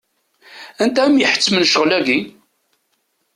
[0.83, 2.19] Anta i m-iḥettmen ccɣel-agi?